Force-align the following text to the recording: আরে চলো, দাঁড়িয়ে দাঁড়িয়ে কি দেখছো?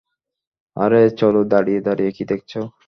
আরে 0.77 1.01
চলো, 1.19 1.41
দাঁড়িয়ে 1.51 1.79
দাঁড়িয়ে 1.81 2.11
কি 2.11 2.23
দেখছো? 2.31 2.59